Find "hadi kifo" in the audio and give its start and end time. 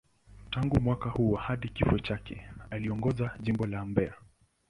1.37-1.99